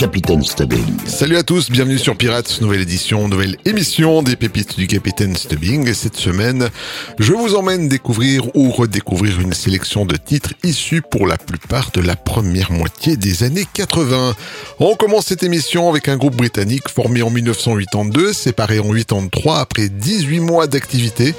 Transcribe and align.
Capitaine 0.00 0.42
Stubbing. 0.42 0.96
Salut 1.04 1.36
à 1.36 1.42
tous, 1.42 1.70
bienvenue 1.70 1.98
sur 1.98 2.16
Pirates, 2.16 2.62
nouvelle 2.62 2.80
édition, 2.80 3.28
nouvelle 3.28 3.58
émission 3.66 4.22
des 4.22 4.34
pépites 4.34 4.78
du 4.78 4.86
Capitaine 4.86 5.36
Stubbing. 5.36 5.86
Et 5.86 5.92
cette 5.92 6.16
semaine, 6.16 6.70
je 7.18 7.34
vous 7.34 7.54
emmène 7.54 7.86
découvrir 7.86 8.48
ou 8.56 8.70
redécouvrir 8.70 9.38
une 9.40 9.52
sélection 9.52 10.06
de 10.06 10.16
titres 10.16 10.54
issus 10.64 11.02
pour 11.02 11.26
la 11.26 11.36
plupart 11.36 11.90
de 11.90 12.00
la 12.00 12.16
première 12.16 12.72
moitié 12.72 13.18
des 13.18 13.42
années 13.42 13.66
80. 13.70 14.34
On 14.78 14.96
commence 14.96 15.26
cette 15.26 15.42
émission 15.42 15.90
avec 15.90 16.08
un 16.08 16.16
groupe 16.16 16.36
britannique 16.36 16.88
formé 16.88 17.20
en 17.20 17.28
1982, 17.28 18.32
séparé 18.32 18.78
en 18.78 18.94
83 18.94 19.58
après 19.58 19.90
18 19.90 20.40
mois 20.40 20.66
d'activité. 20.66 21.34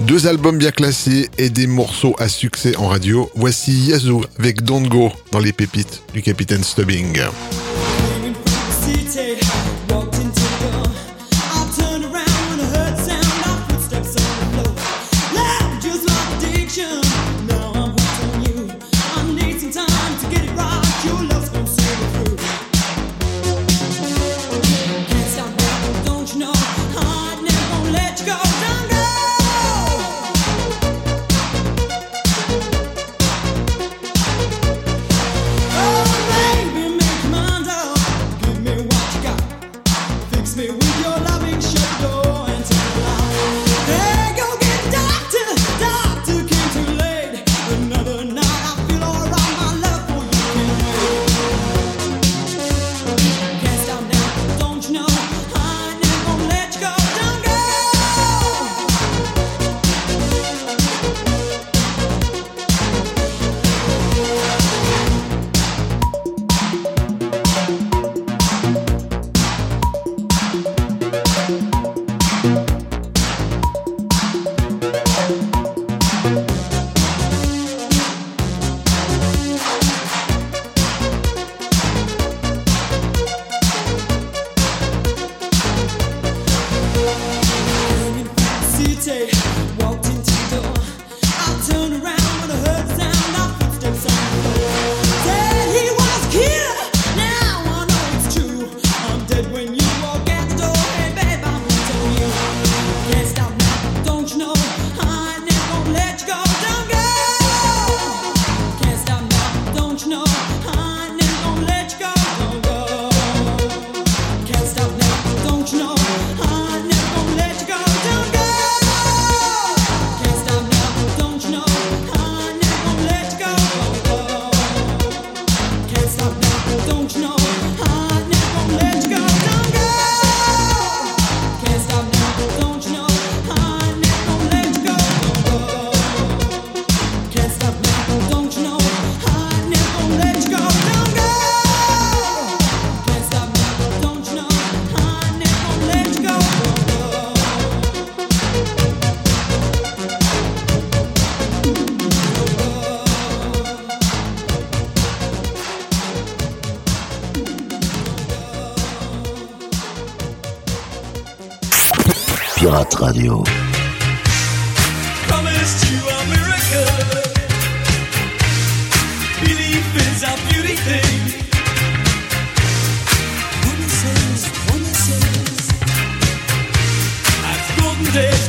Deux 0.00 0.26
albums 0.26 0.58
bien 0.58 0.70
classés 0.70 1.30
et 1.38 1.48
des 1.48 1.66
morceaux 1.66 2.14
à 2.18 2.28
succès 2.28 2.76
en 2.76 2.88
radio. 2.88 3.30
Voici 3.36 3.72
Yazoo 3.72 4.22
avec 4.38 4.64
Don't 4.64 4.88
Go 4.88 5.12
dans 5.30 5.38
les 5.38 5.54
pépites 5.54 6.02
du 6.12 6.20
Capitaine 6.20 6.62
Stubbing. 6.62 7.22
City, 9.12 9.61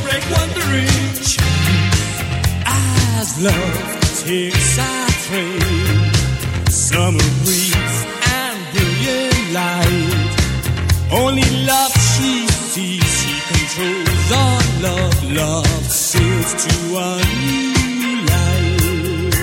break 0.00 0.24
wandering, 0.30 0.88
as 2.66 3.38
love 3.42 4.00
takes 4.24 4.78
our 4.78 5.08
train. 5.26 6.12
Summer 6.68 7.30
breeze 7.44 8.04
and 8.32 8.58
brilliant 8.72 9.52
light. 9.52 10.30
Only 11.12 11.48
love 11.66 11.92
she 11.92 12.46
sees, 12.48 13.04
she 13.20 13.40
controls 13.52 14.32
all 14.32 14.62
love. 14.82 15.24
Love 15.32 15.90
sails 15.90 16.54
to 16.64 16.74
a 16.96 17.22
new 17.46 18.26
life. 18.26 19.36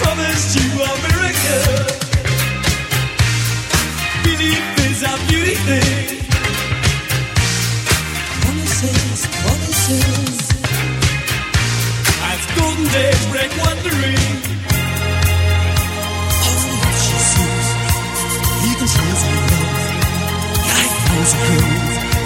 Promised 0.00 0.56
you 0.56 0.68
a 0.82 0.92
miracle. 1.06 1.86
Belief 4.24 4.64
is 4.90 5.02
a 5.02 5.16
beauty 5.28 5.54
thing. 5.54 6.27
Promises. 9.88 10.38
As 12.30 12.40
golden 12.56 12.84
days 12.92 13.22
break 13.32 13.50
wandering. 13.64 14.20
All 16.44 16.60
love 16.80 16.98
she 17.04 17.18
sees. 17.32 17.68
He 18.62 18.70
controls 18.80 19.22
her 19.28 19.40
love. 19.48 19.72
Life 20.68 20.96
knows 21.08 21.32
a 21.32 21.40
code. 21.46 21.76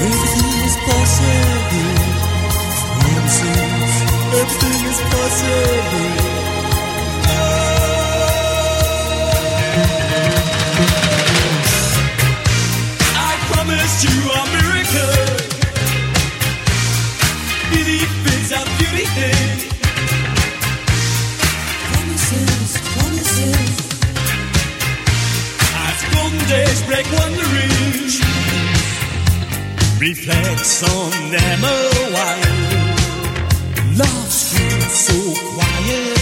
Everything 0.06 0.53
is 0.67 0.76
possible. 0.88 1.94
Promises. 3.00 3.94
Everything 4.41 4.81
is 4.91 5.00
possible. 5.12 6.31
Break 27.03 27.19
wandering, 27.19 27.71
reflects 29.99 30.83
on 30.83 31.11
them 31.31 31.65
a 31.65 31.91
while. 32.13 32.43
Love 33.97 34.31
screams 34.31 34.93
so 34.93 35.35
quietly. 35.55 36.22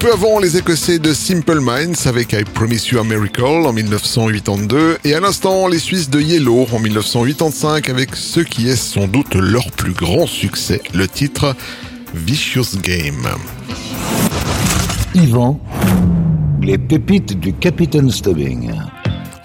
Peu 0.00 0.12
avant, 0.14 0.38
les 0.38 0.56
Écossais 0.56 0.98
de 0.98 1.12
Simple 1.12 1.60
Minds 1.60 2.06
avec 2.06 2.32
I 2.32 2.42
Promise 2.44 2.88
You 2.88 3.00
a 3.00 3.04
Miracle 3.04 3.44
en 3.44 3.72
1982 3.72 4.96
et 5.04 5.14
à 5.14 5.20
l'instant, 5.20 5.68
les 5.68 5.78
Suisses 5.78 6.08
de 6.08 6.18
Yellow 6.18 6.66
en 6.72 6.78
1985 6.78 7.90
avec 7.90 8.16
ce 8.16 8.40
qui 8.40 8.68
est 8.70 8.76
sans 8.76 9.06
doute 9.06 9.34
leur 9.34 9.70
plus 9.72 9.92
grand 9.92 10.26
succès, 10.26 10.80
le 10.94 11.06
titre 11.06 11.54
Vicious 12.14 12.78
Game. 12.82 13.28
Yvan, 15.14 15.60
les 16.62 16.78
pépites 16.78 17.38
du 17.38 17.52
Capitaine 17.52 18.10
Stubbing. 18.10 18.70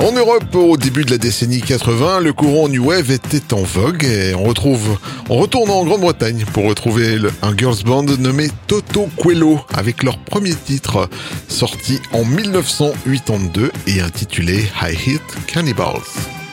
En 0.06 0.12
Europe, 0.12 0.54
au 0.54 0.78
début 0.78 1.04
de 1.04 1.10
la 1.10 1.18
décennie 1.18 1.62
80, 1.62 2.20
le 2.20 2.32
courant 2.32 2.70
New 2.70 2.90
Wave 2.90 3.10
était 3.10 3.56
en 3.56 3.64
vogue 3.64 4.04
et 4.04 4.36
on 4.36 4.44
retrouve, 4.44 5.00
on 5.30 5.38
retourne 5.38 5.72
en 5.72 5.84
Grande-Bretagne 5.84 6.46
pour 6.54 6.66
retrouver 6.66 7.18
un 7.42 7.58
girls 7.58 7.82
band 7.84 8.04
nommé 8.04 8.50
Toto 8.68 9.10
Quello 9.18 9.60
avec 9.74 10.04
leur 10.04 10.20
premier 10.20 10.54
titre 10.54 11.10
sorti 11.48 12.00
en 12.14 12.24
1982 12.24 13.72
et 13.88 14.00
intitulé 14.00 14.66
High 14.80 15.08
Hit 15.08 15.24
Cannibals. 15.48 16.45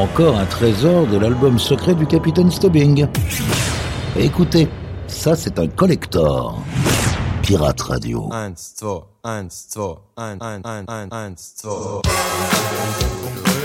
Encore 0.00 0.38
un 0.38 0.46
trésor 0.46 1.06
de 1.08 1.18
l'album 1.18 1.58
secret 1.58 1.94
du 1.94 2.06
Capitaine 2.06 2.50
Stubbing. 2.50 3.06
Écoutez, 4.16 4.66
ça 5.06 5.36
c'est 5.36 5.58
un 5.58 5.68
collector. 5.68 6.58
Pirate 7.42 7.82
Radio. 7.82 8.26
1, 8.32 8.48
2, 8.48 8.86
1, 9.24 9.42
2, 9.44 9.80
1, 10.16 10.38
1, 10.40 10.60
1, 10.64 10.84
1, 10.88 11.08
1, 11.12 11.30
2. 11.62 13.59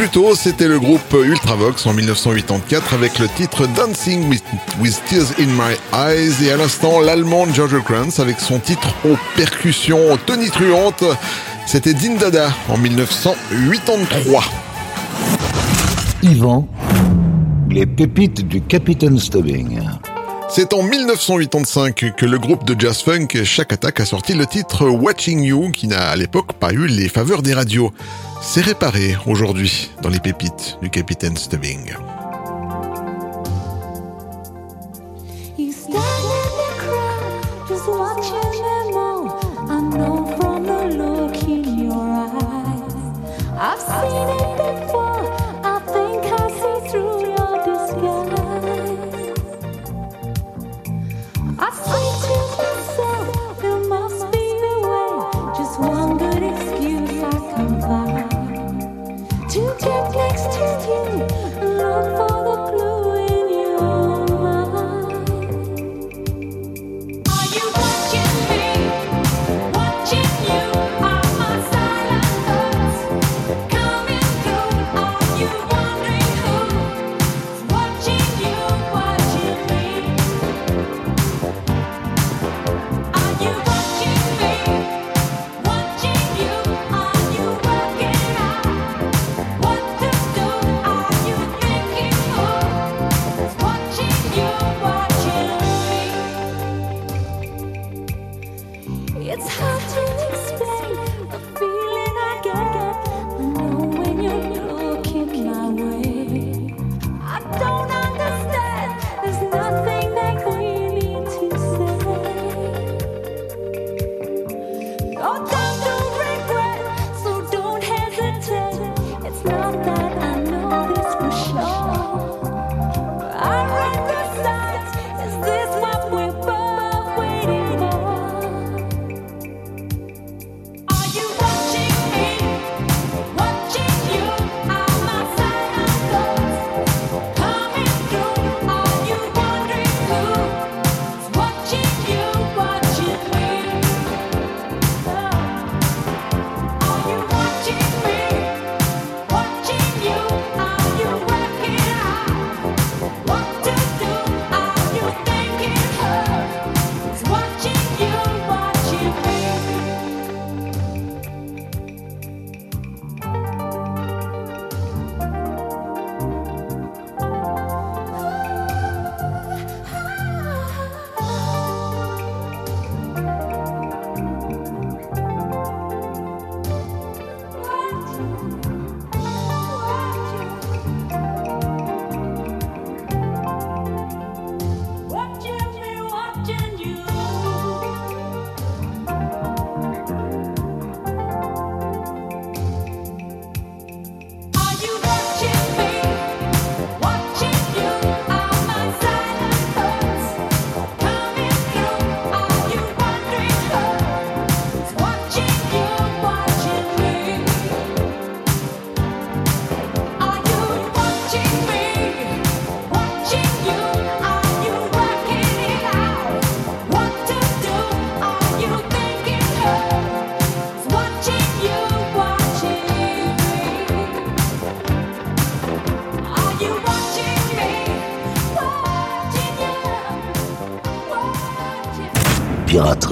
Plus 0.00 0.08
tôt, 0.08 0.34
c'était 0.34 0.66
le 0.66 0.80
groupe 0.80 1.12
Ultravox 1.12 1.84
en 1.84 1.92
1984 1.92 2.94
avec 2.94 3.18
le 3.18 3.28
titre 3.28 3.66
Dancing 3.66 4.30
with, 4.30 4.42
with 4.80 4.98
Tears 5.06 5.26
in 5.38 5.48
My 5.48 5.76
Eyes 5.92 6.42
et 6.42 6.50
à 6.52 6.56
l'instant 6.56 7.00
l'allemande 7.00 7.50
Georgia 7.52 7.80
Kranz 7.80 8.18
avec 8.18 8.40
son 8.40 8.60
titre 8.60 8.94
aux 9.04 9.18
percussions 9.36 10.16
tonitruantes. 10.24 11.04
C'était 11.66 11.92
Din 11.92 12.14
Dada 12.14 12.48
en 12.70 12.78
1983. 12.78 14.42
Yvan, 16.22 16.66
les 17.68 17.84
pépites 17.84 18.48
du 18.48 18.62
Capitaine 18.62 19.18
Stubbing. 19.18 19.82
C'est 20.48 20.72
en 20.72 20.82
1985 20.82 22.14
que 22.16 22.24
le 22.24 22.38
groupe 22.38 22.64
de 22.64 22.74
jazz 22.80 23.02
funk 23.02 23.44
Shack 23.44 23.74
Attack 23.74 24.00
a 24.00 24.06
sorti 24.06 24.32
le 24.32 24.46
titre 24.46 24.88
Watching 24.88 25.42
You 25.42 25.70
qui 25.72 25.88
n'a 25.88 26.08
à 26.08 26.16
l'époque 26.16 26.54
pas 26.54 26.72
eu 26.72 26.86
les 26.86 27.10
faveurs 27.10 27.42
des 27.42 27.52
radios. 27.52 27.92
C'est 28.42 28.62
réparé 28.62 29.16
aujourd'hui 29.26 29.90
dans 30.02 30.08
les 30.08 30.18
pépites 30.18 30.78
du 30.80 30.88
Capitaine 30.88 31.36
Stubbing. 31.36 31.92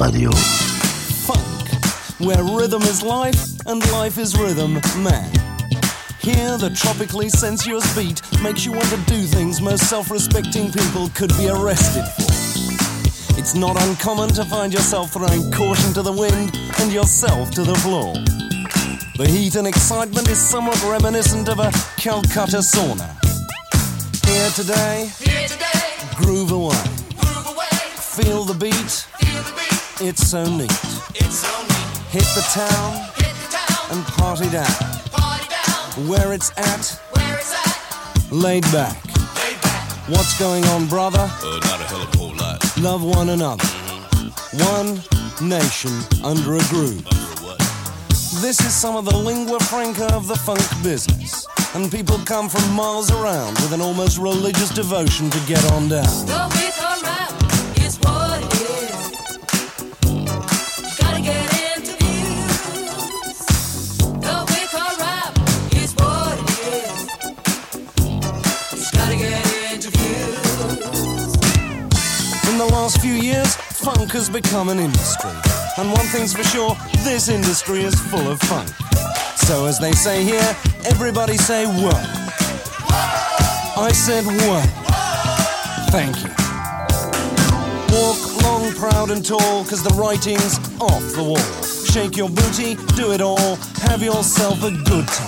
Radio. 0.09 0.31
funk, 1.27 1.69
where 2.19 2.43
rhythm 2.43 2.81
is 2.85 3.03
life 3.03 3.45
and 3.67 3.79
life 3.93 4.17
is 4.17 4.39
rhythm, 4.39 4.81
man. 5.03 5.31
Here, 6.19 6.57
the 6.57 6.71
tropically 6.75 7.29
sensuous 7.29 7.85
beat 7.95 8.23
makes 8.43 8.65
you 8.65 8.73
want 8.73 8.89
to 8.89 8.97
do 9.05 9.21
things 9.25 9.61
most 9.61 9.85
self 9.87 10.11
respecting 10.11 10.73
people 10.73 11.11
could 11.11 11.29
be 11.37 11.51
arrested 11.51 12.05
for. 12.17 13.39
It's 13.39 13.55
not 13.55 13.77
uncommon 13.83 14.31
to 14.31 14.47
find 14.47 14.73
yourself 14.73 15.13
throwing 15.13 15.51
caution 15.53 15.93
to 15.93 16.01
the 16.01 16.13
wind 16.13 16.59
and 16.81 16.91
yourself 16.91 17.51
to 17.51 17.63
the 17.63 17.75
floor. 17.75 18.15
The 19.19 19.29
heat 19.31 19.57
and 19.57 19.67
excitement 19.67 20.27
is 20.31 20.39
somewhat 20.39 20.83
reminiscent 20.85 21.51
of 21.51 21.59
a 21.59 21.71
Calcutta 21.99 22.63
sauna. 22.63 23.11
Here 24.25 24.51
today, 24.57 25.11
Here 25.19 25.49
today. 25.49 26.17
groove 26.17 26.53
away. 26.53 26.99
Feel 28.19 28.43
the 28.43 28.55
beat, 28.55 29.07
it's 30.01 30.29
so 30.29 30.45
neat. 30.45 30.71
Hit 32.11 32.25
the 32.35 32.45
town 32.53 33.11
and 33.91 34.05
party 34.07 34.49
down. 34.51 34.67
Where 36.09 36.33
it's 36.33 36.53
at, 36.57 37.01
laid 38.31 38.63
back. 38.71 38.97
What's 40.09 40.39
going 40.39 40.65
on, 40.67 40.87
brother? 40.87 41.19
Uh, 41.43 41.61
not 41.65 41.81
a 41.81 41.85
hell 41.85 42.03
of 42.03 42.15
a 42.15 42.19
whole 42.19 42.35
lot. 42.37 42.79
Love 42.79 43.03
one 43.03 43.31
another. 43.31 43.65
One 44.53 45.01
nation 45.43 45.91
under 46.25 46.55
a 46.55 46.63
groove. 46.69 47.05
This 48.41 48.61
is 48.61 48.75
some 48.75 48.95
of 48.95 49.05
the 49.05 49.17
lingua 49.17 49.59
franca 49.59 50.15
of 50.15 50.29
the 50.29 50.37
funk 50.37 50.63
business. 50.83 51.47
And 51.75 51.91
people 51.91 52.19
come 52.25 52.49
from 52.49 52.73
miles 52.73 53.11
around 53.11 53.55
with 53.57 53.73
an 53.73 53.81
almost 53.81 54.19
religious 54.19 54.71
devotion 54.71 55.29
to 55.31 55.41
get 55.47 55.65
on 55.73 55.89
down. 55.89 56.68
Has 74.19 74.29
become 74.29 74.69
an 74.69 74.81
industry. 74.81 75.31
And 75.77 75.93
one 75.93 76.07
thing's 76.07 76.35
for 76.35 76.43
sure, 76.43 76.77
this 77.05 77.29
industry 77.29 77.83
is 77.83 77.95
full 77.95 78.27
of 78.29 78.41
fun. 78.41 78.67
So 79.47 79.67
as 79.67 79.79
they 79.79 79.93
say 79.93 80.25
here, 80.25 80.57
everybody 80.87 81.37
say 81.37 81.67
what? 81.67 81.95
I 83.79 83.93
said 83.93 84.25
what? 84.49 84.67
Thank 85.93 86.17
you. 86.25 86.31
Walk 87.95 88.43
long, 88.43 88.73
proud 88.73 89.13
and 89.13 89.25
tall, 89.25 89.65
cause 89.65 89.85
the 89.85 89.95
writing's 89.95 90.59
off 90.81 91.05
the 91.15 91.23
wall. 91.23 91.63
Shake 91.87 92.17
your 92.17 92.29
booty, 92.29 92.75
do 92.97 93.13
it 93.13 93.21
all, 93.21 93.55
have 93.87 94.03
yourself 94.03 94.65
a 94.65 94.73
good 94.73 95.07
time. 95.07 95.28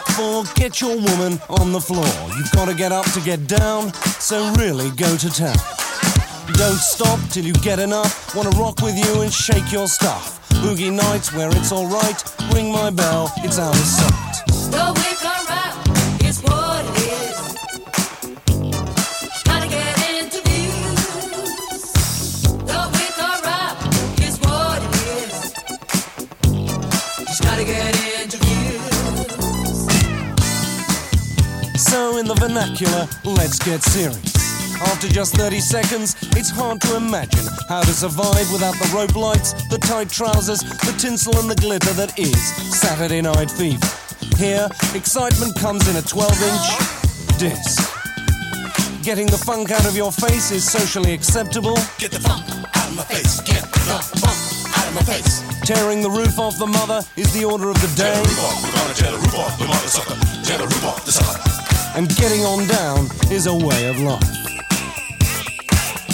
Three, 0.00 0.42
get 0.54 0.80
your 0.80 0.96
woman 0.96 1.40
on 1.48 1.72
the 1.72 1.80
floor. 1.80 2.06
You've 2.36 2.50
got 2.52 2.68
to 2.68 2.74
get 2.74 2.92
up 2.92 3.04
to 3.12 3.20
get 3.20 3.46
down, 3.46 3.92
so 4.20 4.52
really 4.54 4.90
go 4.90 5.16
to 5.16 5.30
town. 5.30 5.56
Don't 6.54 6.76
stop 6.76 7.18
till 7.30 7.44
you 7.44 7.54
get 7.54 7.78
enough. 7.78 8.34
Want 8.34 8.52
to 8.52 8.58
rock 8.58 8.80
with 8.82 8.96
you 8.96 9.22
and 9.22 9.32
shake 9.32 9.72
your 9.72 9.88
stuff. 9.88 10.48
Boogie 10.62 10.92
nights 10.92 11.32
where 11.32 11.48
it's 11.50 11.72
alright, 11.72 12.22
ring 12.54 12.72
my 12.72 12.90
bell, 12.90 13.32
it's 13.38 13.58
out 13.58 13.74
of 13.74 13.80
sight. 13.80 14.33
So, 31.76 32.18
in 32.18 32.26
the 32.26 32.34
vernacular, 32.34 33.08
let's 33.24 33.58
get 33.58 33.82
serious. 33.82 34.34
After 34.80 35.08
just 35.08 35.34
30 35.36 35.60
seconds, 35.60 36.16
it's 36.36 36.50
hard 36.50 36.80
to 36.82 36.96
imagine 36.96 37.46
how 37.68 37.80
to 37.82 37.92
survive 37.92 38.50
without 38.52 38.74
the 38.74 38.90
rope 38.94 39.16
lights, 39.16 39.54
the 39.70 39.78
tight 39.78 40.08
trousers, 40.08 40.60
the 40.60 40.94
tinsel, 40.98 41.36
and 41.38 41.50
the 41.50 41.56
glitter 41.56 41.92
that 41.94 42.18
is 42.18 42.36
Saturday 42.78 43.20
Night 43.20 43.50
Fever. 43.50 43.86
Here, 44.36 44.68
excitement 44.94 45.56
comes 45.58 45.88
in 45.88 45.96
a 45.96 46.02
12 46.02 46.30
inch 46.30 47.38
disc. 47.38 47.82
Getting 49.02 49.26
the 49.26 49.38
funk 49.38 49.70
out 49.70 49.84
of 49.84 49.96
your 49.96 50.12
face 50.12 50.50
is 50.50 50.64
socially 50.64 51.12
acceptable. 51.12 51.76
Get 51.98 52.10
the 52.10 52.20
funk 52.20 52.48
out 52.48 52.88
of 52.88 52.96
my 52.96 53.04
face. 53.04 53.40
Get 53.42 53.62
the 53.62 53.98
funk 54.22 54.78
out 54.78 54.86
of 54.88 54.94
my 54.94 55.02
face. 55.02 55.42
Tearing 55.66 56.02
the 56.02 56.10
roof 56.10 56.38
off 56.38 56.56
the 56.58 56.66
mother 56.66 57.02
is 57.16 57.32
the 57.32 57.44
order 57.44 57.68
of 57.68 57.80
the 57.80 57.88
day. 57.96 58.14
Tear 58.14 58.22
the 58.22 58.28
roof 58.28 58.38
off. 58.44 58.62
We're 58.62 58.72
gonna 58.72 58.94
tear 58.94 59.12
the 59.12 59.18
roof 59.18 59.34
off 59.34 59.58
the 59.58 59.66
mother 59.66 59.88
sucker. 59.88 60.16
Tear 60.44 60.58
the 60.58 60.64
roof 60.64 60.84
off 60.84 61.04
the 61.04 61.12
sucker. 61.12 61.63
And 61.94 62.08
getting 62.16 62.40
on 62.42 62.66
down 62.66 63.06
is 63.30 63.46
a 63.46 63.54
way 63.54 63.86
of 63.86 63.98
life. 64.00 64.22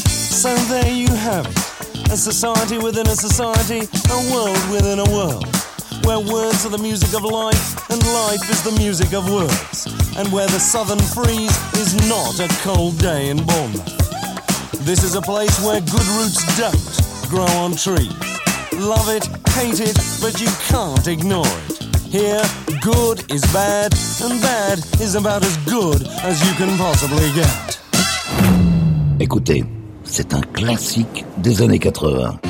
So 0.06 0.54
there 0.72 0.92
you 0.92 1.08
have 1.08 1.46
it. 1.46 2.12
A 2.12 2.16
society 2.16 2.78
within 2.78 3.06
a 3.06 3.16
society, 3.16 3.80
a 4.10 4.32
world 4.32 4.70
within 4.70 4.98
a 4.98 5.10
world. 5.10 5.46
Where 6.04 6.18
words 6.18 6.64
are 6.66 6.70
the 6.70 6.78
music 6.78 7.14
of 7.14 7.24
life, 7.24 7.90
and 7.90 8.02
life 8.12 8.50
is 8.50 8.62
the 8.62 8.72
music 8.78 9.12
of 9.12 9.30
words. 9.30 9.86
And 10.16 10.30
where 10.32 10.48
the 10.48 10.58
southern 10.58 10.98
freeze 10.98 11.56
is 11.74 11.94
not 12.08 12.40
a 12.40 12.48
cold 12.62 12.98
day 12.98 13.30
in 13.30 13.44
Bournemouth. 13.44 14.00
This 14.84 15.04
is 15.04 15.14
a 15.14 15.22
place 15.22 15.64
where 15.64 15.80
good 15.80 16.06
roots 16.18 16.40
don't 16.58 17.28
grow 17.30 17.46
on 17.58 17.72
trees. 17.72 18.12
Love 18.72 19.08
it, 19.08 19.26
hate 19.50 19.80
it, 19.80 19.96
but 20.20 20.40
you 20.40 20.48
can't 20.68 21.06
ignore 21.06 21.46
it. 21.46 21.79
Here, 22.10 22.42
good 22.80 23.30
is 23.30 23.42
bad, 23.52 23.94
and 24.24 24.42
bad 24.42 24.80
is 25.00 25.14
about 25.14 25.44
as 25.44 25.56
good 25.58 26.02
as 26.24 26.42
you 26.42 26.52
can 26.56 26.76
possibly 26.76 27.30
get. 27.36 27.78
Écoutez, 29.20 29.64
c'est 30.02 30.34
un 30.34 30.40
classique 30.40 31.24
des 31.38 31.62
années 31.62 31.78
80. 31.78 32.40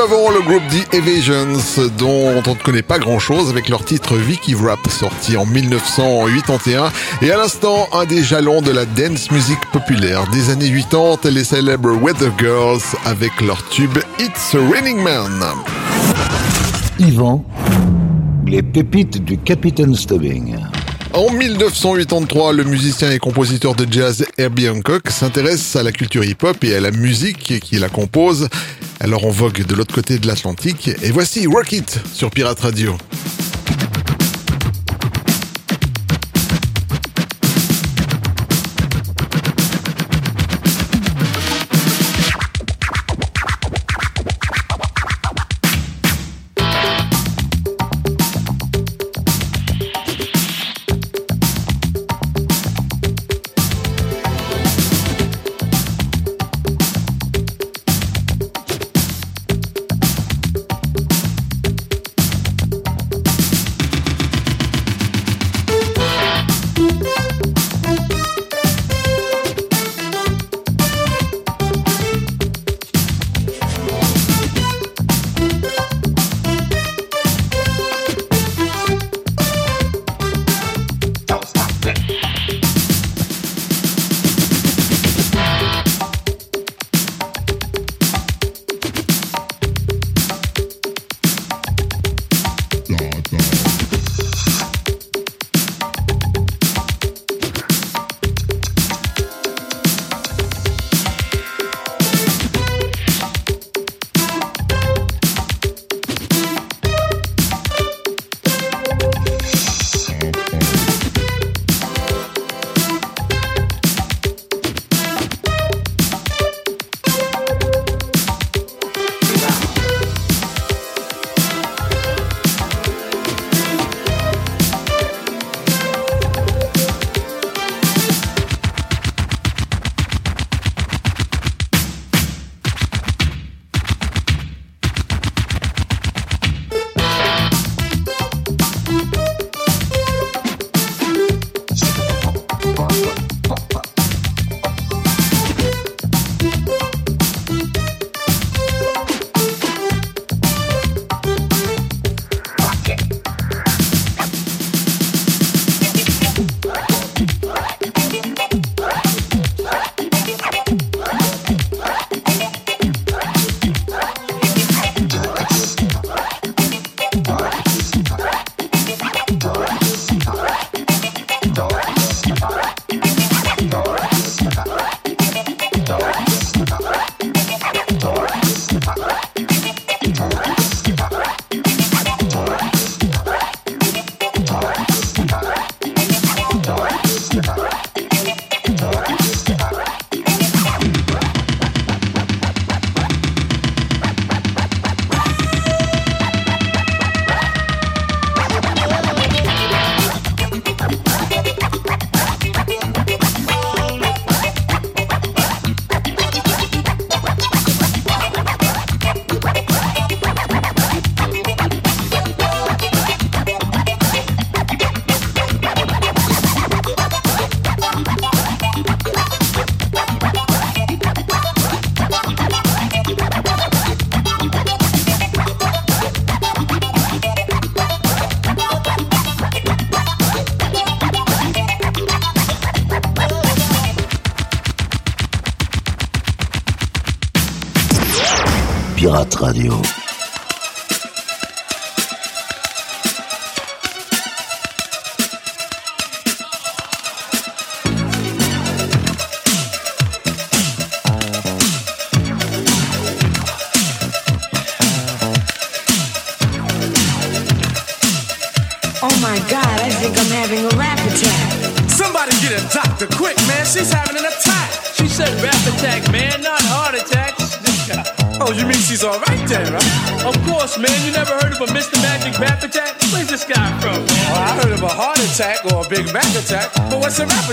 Avant, 0.00 0.30
le 0.30 0.40
groupe 0.40 0.62
The 0.70 0.94
Evasions, 0.94 1.90
dont 1.98 2.42
on 2.46 2.54
ne 2.54 2.62
connaît 2.62 2.82
pas 2.82 2.98
grand 2.98 3.18
chose 3.18 3.50
avec 3.50 3.68
leur 3.68 3.84
titre 3.84 4.16
Vicky 4.16 4.54
Rap, 4.54 4.78
sorti 4.88 5.36
en 5.36 5.44
1981. 5.44 6.90
Et 7.22 7.30
à 7.30 7.36
l'instant, 7.36 7.86
un 7.92 8.06
des 8.06 8.22
jalons 8.22 8.62
de 8.62 8.70
la 8.70 8.86
dance 8.86 9.30
music 9.30 9.58
populaire 9.72 10.26
des 10.30 10.50
années 10.50 10.70
80, 10.70 11.30
les 11.30 11.44
célèbres 11.44 11.92
Weather 11.92 12.32
Girls 12.38 12.80
avec 13.04 13.40
leur 13.42 13.62
tube 13.68 13.98
It's 14.18 14.54
Raining 14.72 15.02
Man. 15.02 15.44
Yvan, 16.98 17.44
les 18.46 18.62
pépites 18.62 19.22
du 19.22 19.38
Capitaine 19.38 19.94
Stubbing. 19.94 20.56
En 21.12 21.30
1983, 21.30 22.52
le 22.52 22.64
musicien 22.64 23.10
et 23.10 23.18
compositeur 23.18 23.74
de 23.74 23.86
jazz 23.90 24.24
Herbie 24.38 24.68
Hancock 24.68 25.10
s'intéresse 25.10 25.74
à 25.74 25.82
la 25.82 25.90
culture 25.90 26.24
hip-hop 26.24 26.62
et 26.62 26.76
à 26.76 26.80
la 26.80 26.92
musique 26.92 27.60
qui 27.60 27.76
la 27.76 27.88
compose, 27.88 28.48
alors 29.00 29.26
en 29.26 29.30
vogue 29.30 29.64
de 29.66 29.74
l'autre 29.74 29.94
côté 29.94 30.18
de 30.18 30.26
l'Atlantique. 30.26 30.90
Et 31.02 31.10
voici 31.10 31.46
Rock 31.46 31.72
It 31.72 32.00
sur 32.12 32.30
Pirate 32.30 32.60
Radio. 32.60 32.96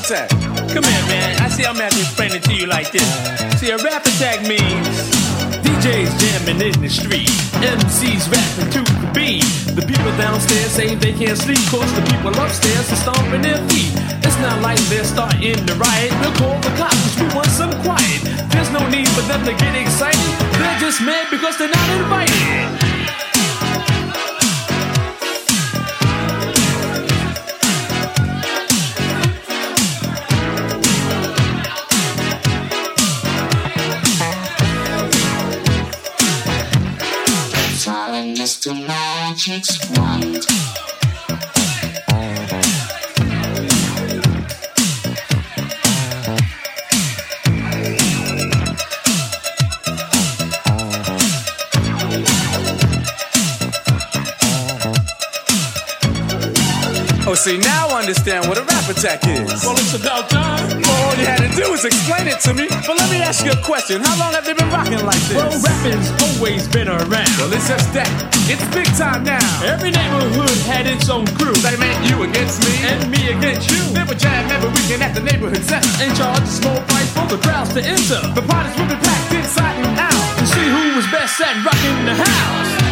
What's 0.09 0.11
attack? 0.11 0.29
Come 0.71 0.83
here, 0.83 1.05
man. 1.07 1.41
I 1.41 1.49
see 1.49 1.65
I'm 1.65 1.73
gonna 1.73 1.85
have 1.85 1.99
explain 1.99 2.31
it 2.31 2.43
to 2.43 2.53
you 2.53 2.67
like 2.67 2.91
this. 2.91 3.07
See, 3.59 3.71
a 3.71 3.77
rap 3.77 4.05
attack 4.05 4.41
means 4.47 4.87
DJs 5.63 6.11
jamming 6.19 6.61
in 6.61 6.75
the 6.81 6.89
street, 6.89 7.29
MCs 7.59 8.31
rapping 8.31 8.69
to 8.71 8.81
the 9.01 9.09
beat. 9.13 9.43
The 9.75 9.83
people 9.83 10.11
downstairs 10.17 10.71
say 10.71 10.95
they 10.95 11.13
can't 11.13 11.37
sleep, 11.37 11.59
cause 11.69 11.91
the 11.95 12.03
people 12.11 12.31
upstairs 12.39 12.91
are 12.91 13.01
stomping 13.03 13.41
their 13.41 13.59
feet. 13.69 13.91
It's 14.23 14.39
not 14.39 14.61
like 14.61 14.79
they're 14.89 15.03
starting 15.03 15.59
to 15.65 15.73
riot. 15.75 16.11
We'll 16.21 16.35
call 16.35 16.59
the 16.61 16.71
cops, 16.77 16.95
'cause 16.95 17.19
we 17.19 17.27
want 17.35 17.51
some 17.51 17.73
quiet. 17.83 18.21
There's 18.51 18.71
no 18.71 18.87
need 18.89 19.07
for 19.09 19.21
them 19.21 19.43
to 19.45 19.53
get 19.53 19.75
excited. 19.75 20.33
They're 20.59 20.79
just 20.79 21.01
mad 21.01 21.27
because 21.29 21.57
they're 21.57 21.75
not 21.79 21.89
invited. 21.99 22.86
Mr. 38.57 38.73
Magic's 38.87 39.77
wand. 39.91 40.43
Oh, 57.29 57.35
see, 57.35 57.59
now 57.59 57.86
understand 58.07 58.47
what 58.47 58.55
a 58.55 58.63
rap 58.63 58.87
attack 58.87 59.19
is. 59.27 59.67
Well, 59.67 59.75
it's 59.75 59.91
about 59.91 60.31
time. 60.31 60.79
Well, 60.79 61.11
all 61.11 61.15
you 61.19 61.27
had 61.27 61.43
to 61.43 61.51
do 61.51 61.67
was 61.67 61.83
explain 61.83 62.31
it 62.31 62.39
to 62.47 62.55
me. 62.55 62.71
But 62.87 62.95
let 62.95 63.11
me 63.11 63.19
ask 63.19 63.43
you 63.43 63.51
a 63.51 63.59
question. 63.67 63.99
How 63.99 64.15
long 64.15 64.31
have 64.31 64.47
they 64.47 64.55
been 64.55 64.71
rocking 64.71 65.03
like 65.03 65.19
this? 65.27 65.35
Well, 65.35 65.51
rapping's 65.59 66.07
always 66.23 66.71
been 66.71 66.87
around. 66.87 67.27
Well, 67.35 67.51
it's 67.51 67.67
just 67.67 67.91
that. 67.99 68.07
It's 68.47 68.63
big 68.71 68.87
time 68.95 69.27
now. 69.27 69.43
Every 69.59 69.91
neighborhood 69.91 70.55
had 70.71 70.87
its 70.87 71.11
own 71.11 71.27
crew. 71.35 71.51
They 71.59 71.75
meant 71.75 71.99
you 72.07 72.23
against 72.23 72.63
me. 72.63 72.79
And 72.87 73.11
me 73.11 73.27
against 73.27 73.67
you. 73.75 73.83
They 73.91 74.07
would 74.07 74.19
jam 74.23 74.47
every 74.55 74.71
weekend 74.71 75.03
at 75.03 75.11
the 75.11 75.23
neighborhood 75.27 75.67
center. 75.67 75.91
And 75.99 76.15
charge 76.15 76.47
a 76.47 76.55
small 76.63 76.79
price 76.87 77.11
for 77.11 77.27
the 77.27 77.43
crowds 77.43 77.75
to 77.75 77.83
enter. 77.83 78.23
The 78.39 78.45
parties 78.47 78.71
would 78.79 78.87
be 78.87 78.95
packed 79.03 79.35
inside 79.35 79.83
and 79.83 79.99
out. 79.99 80.15
To 80.39 80.45
see 80.47 80.63
who 80.63 80.95
was 80.95 81.03
best 81.11 81.43
at 81.43 81.59
rocking 81.59 82.07
the 82.07 82.15
house. 82.15 82.86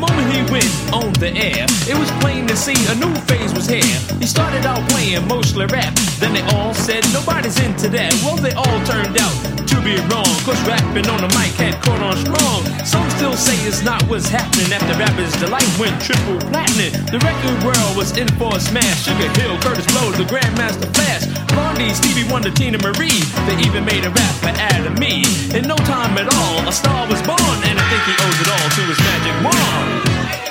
Moment 0.00 0.32
he 0.32 0.40
went 0.50 0.72
on 0.92 1.12
the 1.20 1.28
air, 1.28 1.66
it 1.86 1.96
was 1.98 2.10
plain 2.22 2.46
to 2.46 2.56
see 2.56 2.78
a 2.88 2.94
new 2.96 3.14
phase 3.28 3.52
was 3.52 3.66
here. 3.66 4.00
He 4.18 4.26
started 4.26 4.64
out 4.64 4.80
playing 4.88 5.28
mostly 5.28 5.66
rap, 5.66 5.94
then 6.20 6.36
they 6.36 6.44
all 6.52 6.74
said, 6.74 7.02
Nobody's 7.12 7.58
into 7.64 7.88
that. 7.88 8.12
Well, 8.22 8.36
they 8.36 8.52
all 8.52 8.78
turned 8.84 9.16
out 9.16 9.34
to 9.72 9.76
be 9.80 9.96
wrong, 10.12 10.28
cause 10.44 10.60
rapping 10.68 11.08
on 11.08 11.24
the 11.24 11.30
mic 11.32 11.56
had 11.56 11.80
caught 11.80 12.04
on 12.04 12.16
strong. 12.20 12.60
Some 12.84 13.08
still 13.16 13.34
say 13.34 13.56
it's 13.64 13.82
not 13.82 14.04
what's 14.04 14.28
happening 14.28 14.68
after 14.68 14.92
rappers' 15.00 15.32
delight 15.40 15.66
went 15.80 15.96
triple 16.04 16.36
platinum. 16.52 16.92
The 17.08 17.18
record 17.24 17.56
world 17.64 17.96
was 17.96 18.12
in 18.20 18.28
for 18.36 18.52
a 18.52 18.60
smash. 18.60 19.08
Sugar 19.08 19.32
Hill, 19.40 19.56
Kurtis 19.64 19.88
Blow, 19.96 20.12
the 20.12 20.28
Grandmaster 20.28 20.92
Flash, 20.92 21.24
Blondie, 21.56 21.96
Stevie 21.96 22.28
Wonder, 22.28 22.52
Teena 22.52 22.76
Marie. 22.84 23.24
They 23.48 23.56
even 23.64 23.88
made 23.88 24.04
a 24.04 24.12
rap 24.12 24.34
for 24.44 24.52
Adam 24.76 24.94
Me. 25.00 25.24
In 25.56 25.64
no 25.64 25.76
time 25.88 26.12
at 26.20 26.28
all, 26.28 26.68
a 26.68 26.72
star 26.72 27.08
was 27.08 27.20
born, 27.24 27.58
and 27.64 27.80
I 27.80 27.84
think 27.88 28.02
he 28.04 28.14
owes 28.20 28.38
it 28.44 28.48
all 28.52 28.68
to 28.76 28.82
his 28.92 28.98
magic 29.00 29.36
wand. 29.40 30.49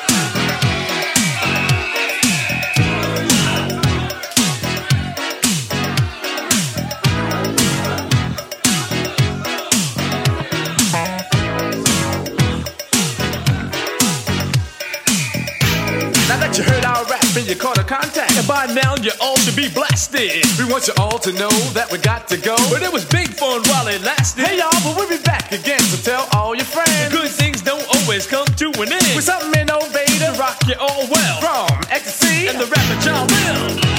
By 18.59 18.65
now, 18.73 18.93
you 18.97 19.11
all 19.21 19.37
should 19.37 19.55
be 19.55 19.69
blasted. 19.69 20.43
We 20.59 20.65
want 20.69 20.85
you 20.85 20.93
all 20.99 21.17
to 21.19 21.31
know 21.31 21.47
that 21.71 21.87
we 21.93 21.97
got 21.97 22.27
to 22.27 22.35
go. 22.35 22.57
But 22.69 22.81
it 22.83 22.91
was 22.91 23.05
big 23.05 23.29
fun 23.29 23.63
while 23.71 23.87
it 23.87 24.01
lasted. 24.01 24.45
Hey 24.45 24.57
y'all, 24.57 24.67
but 24.83 24.97
we'll 24.97 25.07
be 25.07 25.23
back 25.23 25.53
again, 25.53 25.79
so 25.79 25.95
tell 26.03 26.27
all 26.33 26.53
your 26.53 26.65
friends. 26.65 27.07
Good 27.07 27.31
things 27.31 27.61
don't 27.61 27.87
always 27.95 28.27
come 28.27 28.47
to 28.47 28.65
an 28.83 28.91
end. 28.91 29.15
With 29.15 29.23
something 29.23 29.61
innovative, 29.61 30.37
rock 30.37 30.59
you 30.67 30.75
all 30.77 31.07
well. 31.07 31.39
from 31.39 31.79
ecstasy 31.89 32.49
And 32.49 32.59
the 32.59 32.65
rapper 32.65 32.99
Jalil. 32.99 33.98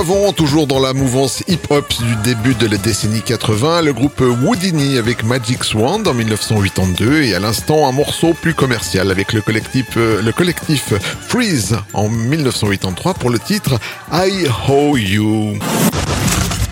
Avant, 0.00 0.32
toujours 0.32 0.66
dans 0.66 0.80
la 0.80 0.94
mouvance 0.94 1.44
hip-hop 1.46 1.92
du 2.02 2.16
début 2.24 2.54
de 2.54 2.66
la 2.66 2.78
décennie 2.78 3.20
80, 3.20 3.82
le 3.82 3.92
groupe 3.92 4.20
Woodini 4.20 4.96
avec 4.96 5.24
Magic 5.24 5.62
Swan 5.62 6.08
en 6.08 6.14
1982 6.14 7.24
et 7.24 7.34
à 7.34 7.38
l'instant 7.38 7.86
un 7.86 7.92
morceau 7.92 8.32
plus 8.32 8.54
commercial 8.54 9.10
avec 9.10 9.34
le 9.34 9.42
collectif, 9.42 9.98
euh, 9.98 10.22
le 10.22 10.32
collectif 10.32 10.94
Freeze 11.28 11.76
en 11.92 12.08
1983 12.08 13.12
pour 13.12 13.28
le 13.28 13.38
titre 13.38 13.78
I 14.10 14.46
Ho 14.68 14.96
You. 14.96 15.58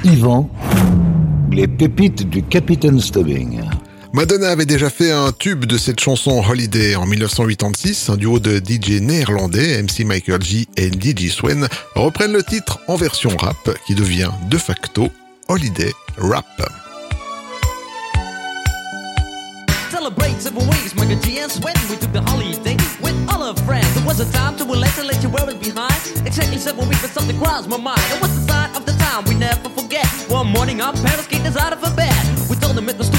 Yvan, 0.05 0.49
les 1.53 1.69
pépites 1.69 2.31
du 2.31 2.43
Capitaine 2.43 2.99
Stubbing. 2.99 3.61
Madonna 4.13 4.49
avait 4.51 4.67
déjà 4.67 4.89
fait 4.89 5.11
un 5.11 5.33
tube 5.33 5.67
de 5.67 5.77
cette 5.77 6.01
chanson 6.01 6.43
Holiday 6.43 6.97
en 6.97 7.07
1986. 7.07 8.09
Un 8.09 8.17
duo 8.17 8.39
de 8.39 8.57
DJ 8.57 9.01
néerlandais, 9.01 9.83
MC 9.83 10.01
Michael 10.05 10.43
G 10.43 10.67
et 10.77 10.91
DJ 10.91 11.31
Swen, 11.31 11.69
reprennent 11.95 12.33
le 12.33 12.43
titre 12.43 12.81
en 12.89 12.97
version 12.97 13.31
rap 13.37 13.57
qui 13.87 13.95
devient 13.95 14.31
de 14.51 14.57
facto 14.57 15.09
Holiday 15.49 15.93
Rap. 16.17 16.47
Celebrate 19.91 20.41
seven 20.41 20.67
weeks, 20.69 20.95
Michael 20.95 21.21
G 21.21 21.41
and 21.43 21.51
Sweat. 21.51 21.77
We 21.91 21.99
took 21.99 22.13
the 22.13 22.23
holiday 22.23 22.77
with 23.03 23.15
all 23.29 23.43
our 23.43 23.57
friends. 23.67 23.95
It 23.95 24.07
was 24.07 24.21
a 24.21 24.33
time 24.33 24.57
to 24.57 24.65
relax 24.65 24.99
and 24.99 25.07
let 25.07 25.23
you 25.23 25.29
wear 25.29 25.49
it 25.51 25.61
behind. 25.61 26.01
Exactly 26.25 26.57
seven 26.57 26.89
weeks, 26.89 27.03
but 27.03 27.11
something 27.11 27.39
crossed 27.39 27.69
my 27.69 27.77
mind. 27.77 28.01
It 28.11 28.21
was 28.23 28.33
the 28.35 28.53
sign 28.53 28.75
of 28.75 28.87
the 28.87 28.93
time 28.93 29.25
we 29.27 29.35
never 29.35 29.69
forget. 29.69 30.07
One 30.29 30.49
morning, 30.49 30.81
our 30.81 30.95
parents 30.95 31.27
kicked 31.27 31.47
us 31.47 31.57
out 31.57 31.75
of 31.75 31.83
a 31.85 31.91
bed. 31.95 32.17
We 32.49 32.57
told 32.57 32.75
them 32.75 32.89
it 32.89 32.97
was 32.97 33.11
play 33.11 33.18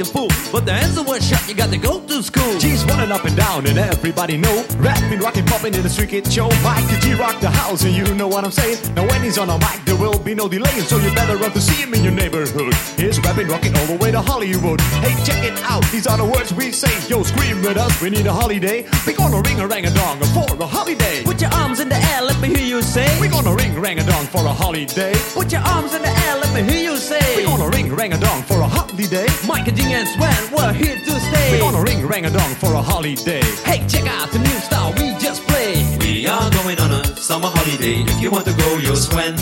the 0.00 0.06
fool. 0.06 0.28
But 0.50 0.64
the 0.64 0.72
answer 0.72 1.02
was 1.02 1.20
shut, 1.26 1.46
you 1.46 1.54
got 1.54 1.70
to 1.70 1.76
go 1.76 2.00
to 2.00 2.22
school. 2.22 2.58
G's 2.58 2.84
running 2.86 3.12
up 3.12 3.24
and 3.24 3.36
down 3.36 3.66
and 3.66 3.78
everybody 3.78 4.36
know. 4.36 4.64
Rapping, 4.78 5.20
rocking, 5.20 5.44
popping 5.44 5.74
in 5.74 5.82
the 5.82 5.90
street 5.90 6.10
kid 6.10 6.32
show. 6.32 6.48
Mike 6.64 6.88
G 7.02 7.14
rock 7.14 7.38
the 7.40 7.50
house 7.50 7.84
and 7.84 7.94
you 7.94 8.06
know 8.14 8.26
what 8.26 8.44
I'm 8.44 8.50
saying. 8.50 8.78
Now 8.94 9.06
when 9.06 9.22
he's 9.22 9.38
on 9.38 9.50
a 9.50 9.58
mic 9.58 9.84
there 9.84 9.96
will 9.96 10.18
be 10.18 10.34
no 10.34 10.48
delay 10.48 10.72
So 10.88 10.96
you 10.96 11.14
better 11.14 11.36
run 11.36 11.52
to 11.52 11.60
see 11.60 11.82
him 11.82 11.92
in 11.92 12.02
your 12.02 12.14
neighborhood. 12.14 12.74
He's 12.96 13.20
rapping, 13.20 13.48
rocking 13.48 13.76
all 13.76 13.86
the 13.86 13.98
way 14.02 14.10
to 14.10 14.20
Hollywood. 14.20 14.80
Hey 15.04 15.14
check 15.24 15.44
it 15.44 15.56
out, 15.64 15.84
these 15.92 16.06
are 16.06 16.16
the 16.16 16.24
words 16.24 16.54
we 16.54 16.72
say. 16.72 16.94
Yo 17.08 17.22
scream 17.22 17.60
with 17.60 17.76
us, 17.76 18.00
we 18.00 18.08
need 18.08 18.26
a 18.26 18.32
holiday. 18.32 18.86
We 19.06 19.12
gonna 19.12 19.42
ring 19.42 19.60
a 19.60 19.66
rang 19.66 19.84
a 19.84 19.92
dong 19.92 20.18
for 20.32 20.48
a 20.56 20.66
holiday. 20.66 21.22
Put 21.24 21.40
your 21.42 21.52
arms 21.52 21.80
in 21.80 21.88
the 21.90 22.00
air, 22.12 22.22
let 22.22 22.40
me 22.40 22.48
hear 22.48 22.66
you 22.66 22.80
say. 22.82 23.08
We 23.20 23.28
gonna 23.28 23.54
ring 23.54 23.78
rang 23.78 23.98
a 23.98 24.04
dong 24.04 24.24
for 24.26 24.44
a 24.46 24.52
holiday. 24.52 25.12
Put 25.34 25.52
your 25.52 25.60
arms 25.62 25.92
in 25.94 26.00
the 26.00 26.12
air, 26.24 26.36
let 26.36 26.50
me 26.54 26.62
hear 26.72 26.82
you 26.90 26.96
say. 26.96 27.20
We 27.36 27.44
gonna 27.44 27.68
ring 27.68 27.94
rang 27.94 28.12
a 28.14 28.18
dong 28.18 28.42
for 28.42 28.60
a 28.60 28.68
holiday. 28.68 29.26
Miker 29.44 29.74
G 29.74 29.89
and 29.92 30.08
Sven, 30.08 30.52
we're 30.52 30.72
here 30.72 30.96
to 30.96 31.20
stay. 31.20 31.52
We're 31.52 31.60
gonna 31.60 31.82
ring 31.82 32.06
rang 32.06 32.26
a 32.26 32.30
dong 32.30 32.54
for 32.54 32.74
a 32.74 32.82
holiday 32.82 33.42
Hey, 33.64 33.86
check 33.88 34.06
out 34.06 34.30
the 34.30 34.38
new 34.38 34.58
style 34.60 34.92
we 34.98 35.16
just 35.18 35.46
played. 35.46 36.02
We 36.02 36.26
are 36.26 36.50
going 36.50 36.78
on 36.80 36.92
a 36.92 37.04
summer 37.16 37.48
holiday. 37.48 38.02
If 38.02 38.20
you 38.20 38.30
want 38.30 38.46
to 38.46 38.54
go, 38.54 38.78
you'll 38.78 38.96
swim. 38.96 39.34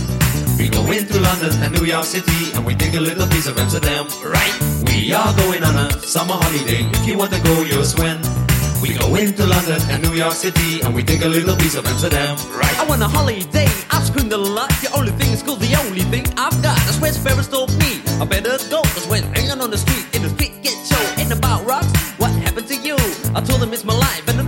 We 0.58 0.68
go 0.68 0.84
into 0.90 1.20
London 1.20 1.52
and 1.62 1.72
New 1.78 1.86
York 1.86 2.04
City 2.04 2.52
and 2.54 2.64
we 2.64 2.74
take 2.74 2.94
a 2.94 3.00
little 3.00 3.26
piece 3.28 3.46
of 3.46 3.58
Amsterdam, 3.58 4.06
right? 4.24 4.54
We 4.86 5.12
are 5.12 5.34
going 5.36 5.62
on 5.62 5.74
a 5.76 5.92
summer 6.00 6.34
holiday. 6.34 6.82
If 6.98 7.06
you 7.06 7.18
want 7.18 7.32
to 7.32 7.40
go, 7.42 7.62
you'll 7.62 7.84
swim. 7.84 8.47
We 8.80 8.94
go 8.94 9.16
into 9.16 9.44
London 9.44 9.80
and 9.90 10.02
New 10.02 10.14
York 10.14 10.34
City 10.34 10.80
and 10.82 10.94
we 10.94 11.02
take 11.02 11.24
a 11.24 11.28
little 11.28 11.56
piece 11.56 11.74
of 11.74 11.84
Amsterdam, 11.84 12.36
right? 12.54 12.78
I 12.78 12.86
want 12.86 13.02
a 13.02 13.08
holiday, 13.08 13.66
I've 13.90 14.06
screamed 14.06 14.32
a 14.32 14.36
lot. 14.36 14.70
The 14.82 14.90
only 14.94 15.10
thing 15.12 15.32
is 15.32 15.42
cool, 15.42 15.56
the 15.56 15.74
only 15.86 16.02
thing 16.02 16.26
I've 16.36 16.54
got. 16.62 16.76
That's 16.86 17.00
where 17.00 17.12
Ferris 17.12 17.48
told 17.48 17.70
me. 17.78 18.00
I 18.20 18.24
better 18.24 18.56
go, 18.70 18.82
cause 18.82 19.06
when 19.08 19.24
hanging 19.34 19.60
on 19.60 19.70
the 19.70 19.78
street, 19.78 20.06
in 20.14 20.22
the 20.22 20.30
street 20.30 20.62
get 20.62 20.78
show, 20.86 21.20
ain't 21.20 21.32
about 21.32 21.66
rocks. 21.66 21.90
What 22.18 22.30
happened 22.30 22.68
to 22.68 22.76
you? 22.76 22.96
I 23.34 23.40
told 23.40 23.62
him 23.62 23.72
it's 23.72 23.84
my 23.84 23.94
life 23.94 24.28
and 24.28 24.47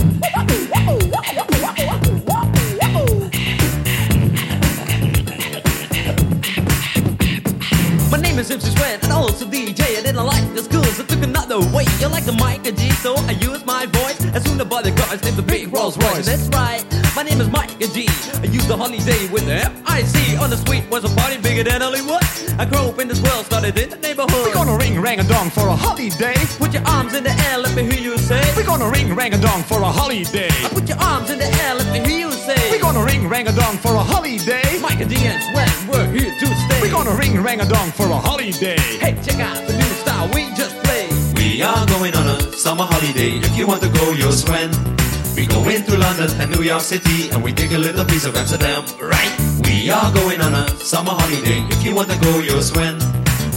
MC 8.51 8.69
Sweat 8.75 9.01
and 9.03 9.13
also 9.13 9.45
DJ. 9.45 9.79
I 9.97 10.01
didn't 10.01 10.25
like 10.25 10.43
the 10.53 10.63
school, 10.63 10.83
so 10.83 11.05
took 11.05 11.23
another 11.23 11.59
way. 11.71 11.85
You 11.99 12.07
like 12.09 12.25
the 12.25 12.33
mic 12.33 12.67
and 12.67 12.77
G, 12.77 12.89
so 12.99 13.15
I 13.15 13.31
used 13.31 13.65
my 13.65 13.85
voice. 13.85 14.19
As 14.35 14.43
soon 14.43 14.59
as 14.59 14.67
I 14.67 14.81
the 14.81 14.91
cars, 14.91 15.23
named 15.23 15.37
the 15.37 15.41
big 15.41 15.71
Rolls 15.71 15.97
Royce. 15.97 16.25
That's 16.25 16.49
right, 16.49 16.83
my 17.15 17.23
name 17.23 17.39
is 17.39 17.49
Mike 17.49 17.71
and 17.81 17.93
G. 17.93 18.09
I 18.43 18.47
used 18.51 18.67
the 18.67 18.75
holiday 18.75 19.29
with 19.31 19.45
the 19.45 19.55
F-I-C. 19.71 20.35
On 20.37 20.49
the 20.49 20.57
street 20.57 20.83
was 20.91 21.05
a 21.05 21.15
party 21.15 21.37
bigger 21.37 21.63
than 21.63 21.79
Hollywood. 21.79 22.23
I 22.59 22.65
grew 22.65 22.91
up 22.91 22.99
in 22.99 23.07
this 23.07 23.21
world, 23.21 23.45
started 23.45 23.77
in 23.79 23.89
the 23.89 23.97
neighborhood. 23.97 24.43
We're 24.45 24.53
gonna 24.53 24.75
ring 24.75 24.99
rang 24.99 25.21
a 25.21 25.23
dong 25.23 25.49
for 25.49 25.67
a 25.67 25.75
holiday. 25.75 26.35
Put 26.59 26.73
your 26.73 26.83
arms 26.87 27.13
in 27.13 27.23
the 27.23 27.31
air, 27.47 27.57
let 27.57 27.73
me 27.73 27.83
hear 27.83 28.01
you 28.01 28.17
say. 28.17 28.43
We're 28.57 28.65
gonna 28.65 28.89
ring 28.89 29.15
rang 29.15 29.33
a 29.33 29.37
dong 29.37 29.63
for 29.63 29.79
a 29.79 29.91
holiday. 29.99 30.51
I 30.51 30.69
put 30.73 30.89
your 30.89 30.99
arms 30.99 31.29
in 31.29 31.39
the 31.39 31.47
air, 31.63 31.75
let 31.75 31.87
me 31.93 31.99
hear 32.05 32.27
you 32.27 32.30
say. 32.71 32.77
We 32.77 32.81
gonna 32.81 33.03
ring 33.03 33.27
rang 33.27 33.47
a 33.47 33.51
dong 33.51 33.77
for 33.77 33.93
a 33.95 34.03
holiday. 34.03 34.79
Mike 34.81 35.01
and 35.01 35.09
D 35.09 35.15
and 35.17 35.41
Sweat, 35.43 35.73
we're 35.89 36.11
here 36.11 36.33
to 36.39 36.45
stay. 36.45 36.81
We're 36.81 36.91
gonna 36.91 37.15
ring 37.15 37.41
rang 37.41 37.61
a 37.61 37.65
dong 37.65 37.91
for 37.91 38.07
a 38.07 38.17
holiday. 38.17 38.79
Hey, 38.99 39.17
check 39.23 39.39
out 39.39 39.57
the 39.67 39.73
new 39.73 39.91
style 40.03 40.29
we 40.33 40.45
just 40.55 40.75
played. 40.83 41.11
We 41.37 41.61
are 41.61 41.85
going 41.87 42.15
on 42.15 42.27
a 42.27 42.53
summer 42.53 42.83
holiday. 42.83 43.37
If 43.37 43.57
you 43.57 43.67
want 43.67 43.81
to 43.83 43.89
go, 43.89 44.11
you'll 44.11 44.31
swim. 44.31 44.71
We 45.35 45.45
go 45.45 45.67
into 45.69 45.97
London 45.97 46.29
and 46.41 46.51
New 46.51 46.63
York 46.63 46.81
City 46.81 47.29
and 47.31 47.43
we 47.43 47.53
take 47.53 47.71
a 47.71 47.77
little 47.77 48.05
piece 48.05 48.25
of 48.25 48.35
Amsterdam, 48.35 48.83
right? 48.99 49.31
We 49.63 49.89
are 49.89 50.11
going 50.13 50.41
on 50.41 50.53
a 50.53 50.67
summer 50.77 51.11
holiday. 51.11 51.63
If 51.71 51.83
you 51.85 51.95
want 51.95 52.09
to 52.11 52.19
go, 52.19 52.39
you'll 52.39 52.61
swim. 52.61 52.99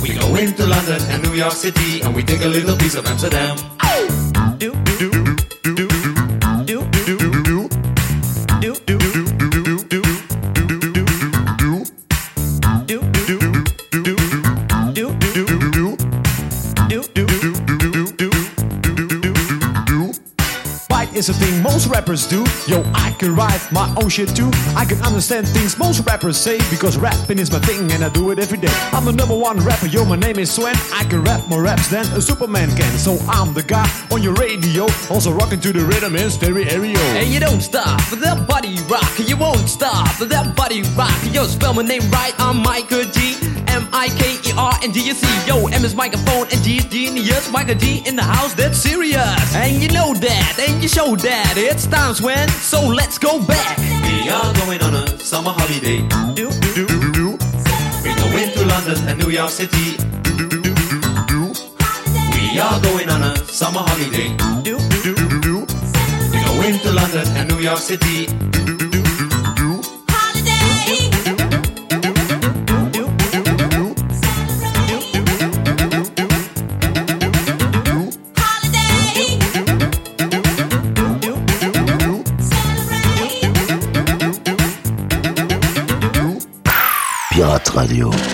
We 0.02 0.14
go 0.14 0.36
into 0.36 0.66
London 0.66 1.00
and 1.10 1.22
New 1.24 1.34
York 1.34 1.52
City 1.52 2.02
and 2.02 2.14
we 2.14 2.22
take 2.22 2.42
a 2.42 2.48
little 2.48 2.76
piece 2.76 2.94
of 2.94 3.06
Amsterdam. 3.06 3.56
Bite 3.80 4.62
is 4.62 4.84
thing 21.33 21.53
most 21.75 21.89
rappers 21.89 22.25
do. 22.29 22.45
Yo, 22.68 22.85
I 22.95 23.11
can 23.18 23.35
write 23.35 23.61
my 23.72 23.93
own 24.01 24.09
shit 24.09 24.29
too. 24.29 24.49
I 24.77 24.85
can 24.85 25.03
understand 25.03 25.49
things 25.49 25.77
most 25.77 26.07
rappers 26.07 26.37
say 26.37 26.59
because 26.70 26.97
rapping 26.97 27.41
is 27.41 27.51
my 27.51 27.59
thing 27.59 27.91
and 27.91 28.05
I 28.05 28.11
do 28.11 28.31
it 28.31 28.39
every 28.39 28.59
day. 28.59 28.72
I'm 28.93 29.05
the 29.05 29.12
number 29.12 29.37
one 29.37 29.59
rapper, 29.59 29.87
yo, 29.87 30.05
my 30.05 30.14
name 30.14 30.39
is 30.39 30.53
Sven. 30.53 30.77
I 30.93 31.03
can 31.11 31.25
rap 31.25 31.49
more 31.49 31.62
raps 31.62 31.89
than 31.89 32.07
a 32.12 32.20
Superman 32.20 32.68
can. 32.77 32.97
So 32.97 33.18
I'm 33.29 33.55
the 33.55 33.64
guy 33.64 33.91
on 34.12 34.22
your 34.22 34.35
radio, 34.35 34.85
also 35.11 35.33
rocking 35.33 35.59
to 35.62 35.72
the 35.72 35.85
rhythm 35.85 36.14
in 36.14 36.31
stereo. 36.31 36.97
And 37.18 37.29
you 37.29 37.41
don't 37.41 37.61
stop, 37.61 37.99
that 38.22 38.47
body 38.47 38.79
rock. 38.89 39.12
You 39.18 39.37
won't 39.37 39.68
stop, 39.68 40.16
that 40.18 40.55
body 40.55 40.83
rock. 40.95 41.18
Yo, 41.33 41.43
spell 41.43 41.75
my 41.75 41.83
name 41.83 42.09
right, 42.12 42.35
I'm 42.39 42.62
Miker 42.62 43.03
G. 43.12 43.55
M 43.75 43.89
I 43.93 44.07
K 44.09 44.39
E 44.49 44.53
R 44.57 44.79
and 44.85 44.95
D 44.95 45.01
U 45.09 45.14
C. 45.14 45.27
Yo, 45.49 45.66
M 45.66 45.85
is 45.85 45.97
microphone 45.97 46.47
and 46.53 46.62
G 46.62 46.77
is 46.77 46.85
genius. 46.85 47.51
Michael 47.51 47.75
D 47.75 48.05
in 48.07 48.14
the 48.14 48.22
house, 48.22 48.55
that's 48.55 48.79
serious. 48.79 49.57
And 49.57 49.83
you 49.83 49.89
know 49.89 50.14
that, 50.14 50.57
and 50.61 50.81
you 50.81 50.89
show 50.89 51.16
that. 51.16 51.63
It's 51.66 51.86
times 51.86 52.20
when, 52.20 52.46
so 52.50 52.78
let's 52.86 53.16
go 53.16 53.42
back. 53.46 53.78
We 53.78 54.28
are 54.28 54.52
going 54.52 54.82
on 54.82 54.94
a 54.94 55.18
summer 55.18 55.50
holiday. 55.50 56.06
Do, 56.34 56.50
do, 56.74 56.86
do, 56.86 57.12
do. 57.12 57.38
We're 58.04 58.16
going 58.20 58.50
to 58.52 58.66
London 58.66 59.08
and 59.08 59.18
New 59.18 59.30
York 59.30 59.48
City. 59.48 59.96
Do, 59.96 60.36
do, 60.36 60.60
do, 60.60 60.70
do, 60.74 61.00
do. 61.24 61.40
We 62.36 62.60
are 62.60 62.78
going 62.82 63.08
on 63.08 63.22
a 63.22 63.36
summer 63.46 63.80
holiday. 63.80 64.36
Do, 64.62 64.76
do, 64.76 65.14
do, 65.14 65.40
do. 65.40 65.66
We're 66.32 66.44
going 66.44 66.78
to 66.80 66.92
London 66.92 67.26
and 67.28 67.48
New 67.48 67.60
York 67.60 67.78
City. 67.78 68.26
Do, 68.26 68.76
do, 68.76 68.84
Radio. 87.95 88.34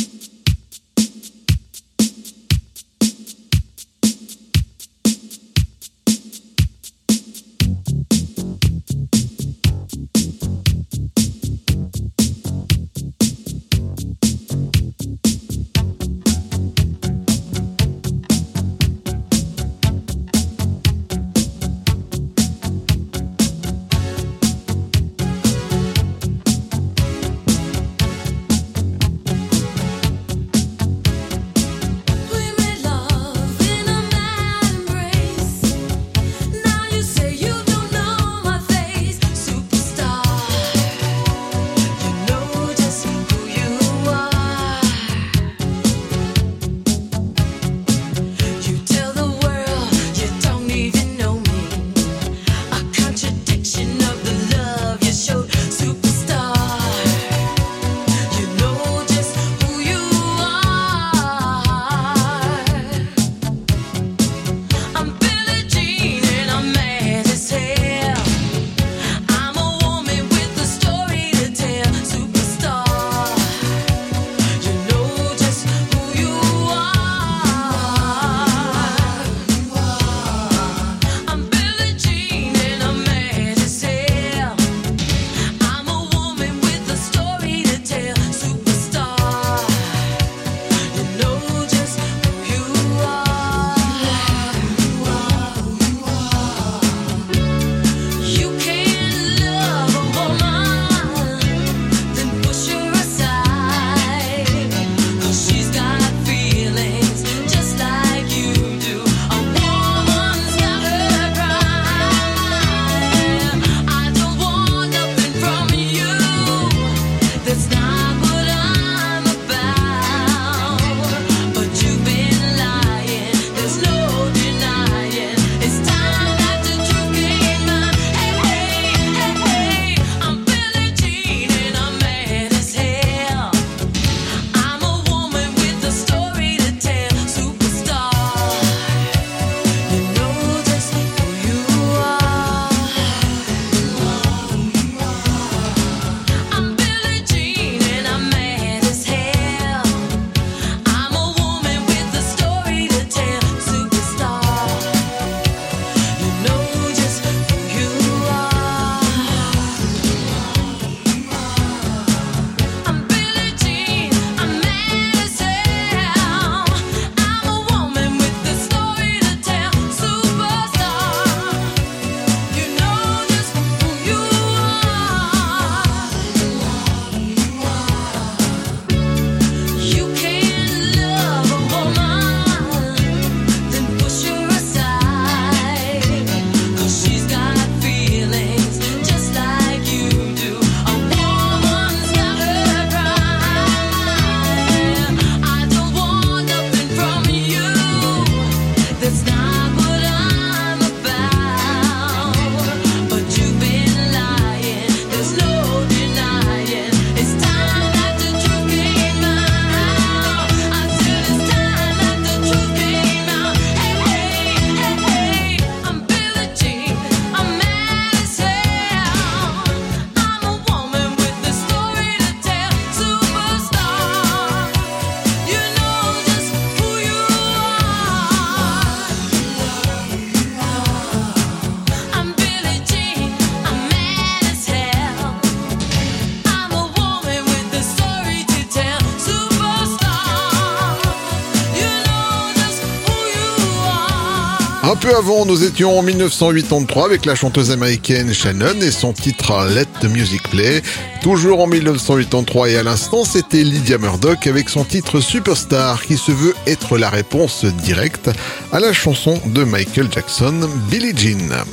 Peu 245.01 245.15
avant, 245.15 245.45
nous 245.45 245.63
étions 245.63 245.97
en 245.97 246.03
1983 246.03 247.05
avec 247.05 247.25
la 247.25 247.33
chanteuse 247.33 247.71
américaine 247.71 248.31
Shannon 248.33 248.79
et 248.81 248.91
son 248.91 249.13
titre 249.13 249.67
Let 249.73 249.87
the 249.99 250.11
Music 250.11 250.43
Play. 250.49 250.83
Toujours 251.23 251.59
en 251.59 251.67
1983 251.67 252.69
et 252.69 252.77
à 252.77 252.83
l'instant, 252.83 253.25
c'était 253.25 253.63
Lydia 253.63 253.97
Murdoch 253.97 254.45
avec 254.45 254.69
son 254.69 254.83
titre 254.83 255.19
Superstar 255.19 256.03
qui 256.03 256.17
se 256.17 256.31
veut 256.31 256.53
être 256.67 256.99
la 256.99 257.09
réponse 257.09 257.65
directe 257.65 258.29
à 258.71 258.79
la 258.79 258.93
chanson 258.93 259.39
de 259.47 259.63
Michael 259.63 260.07
Jackson, 260.11 260.69
Billie 260.91 261.17
Jean. 261.17 261.65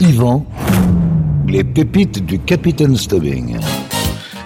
Yvan, 0.00 0.46
les 1.46 1.62
pépites 1.62 2.24
du 2.24 2.38
Capitaine 2.38 2.96
Stubbing. 2.96 3.58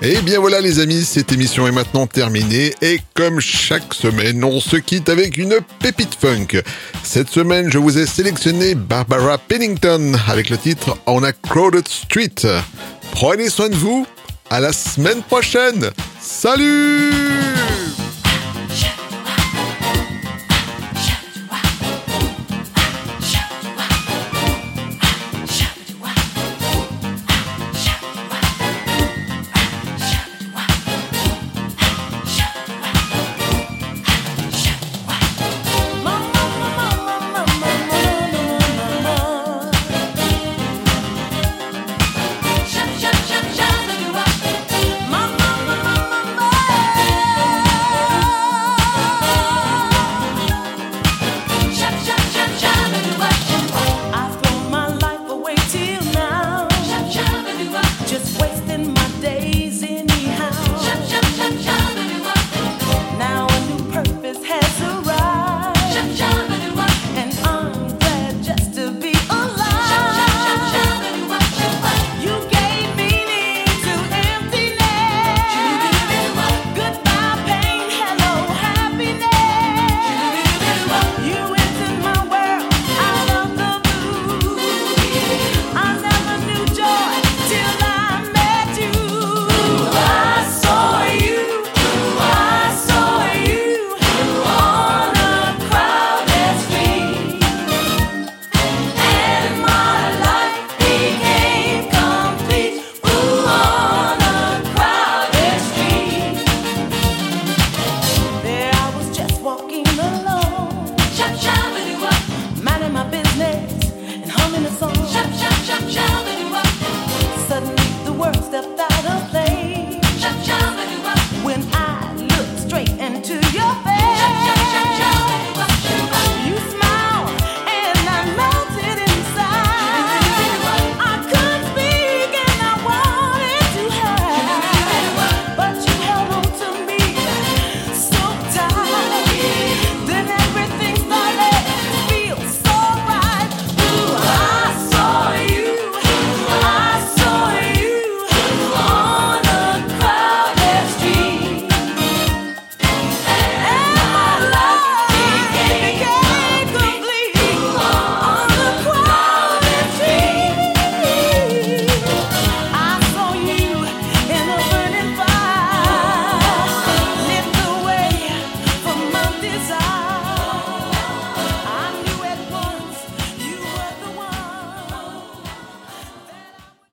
Et 0.03 0.15
Eh 0.17 0.23
bien 0.23 0.41
voilà 0.41 0.63
les 0.63 0.79
amis, 0.79 1.05
cette 1.05 1.31
émission 1.31 1.67
est 1.67 1.73
maintenant 1.73 2.07
terminée 2.07 2.73
et 2.81 3.01
comme 3.13 3.39
chaque 3.39 3.93
semaine, 3.93 4.43
on 4.43 4.59
se 4.59 4.77
quitte 4.77 5.11
avec 5.11 5.37
une 5.37 5.59
pépite 5.79 6.15
funk. 6.19 6.63
Cette 7.03 7.29
semaine, 7.29 7.71
je 7.71 7.77
vous 7.77 7.99
ai 7.99 8.07
sélectionné 8.07 8.75
Barbara 8.75 9.37
Pennington 9.37 10.15
avec 10.27 10.49
le 10.49 10.57
titre 10.57 10.97
On 11.07 11.23
a 11.23 11.33
Crowded 11.33 11.87
Street. 11.87 12.49
Prenez 13.13 13.51
soin 13.51 13.69
de 13.69 13.75
vous, 13.75 14.07
à 14.49 14.61
la 14.61 14.73
semaine 14.73 15.21
prochaine. 15.23 15.91
Salut 16.19 17.13